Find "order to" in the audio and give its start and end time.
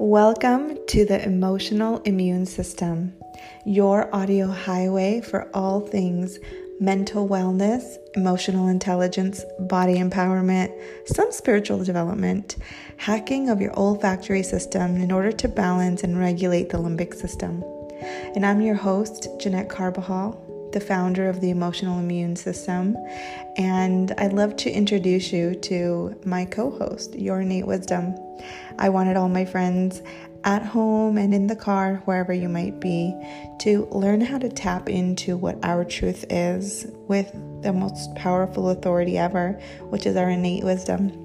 15.12-15.46